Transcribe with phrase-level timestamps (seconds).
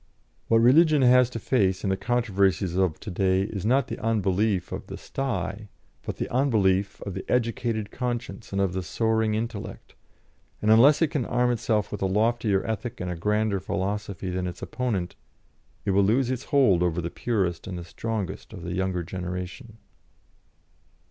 [0.47, 4.71] What Religion has to face in the controversies of to day is not the unbelief
[4.71, 5.69] of the sty,
[6.01, 9.93] but the unbelief of the educated conscience and of the soaring intellect;
[10.59, 14.47] and unless it can arm itself with a loftier ethic and a grander philosophy than
[14.47, 15.15] its opponent,
[15.85, 19.77] it will lose its hold over the purest and the strongest of the younger generation.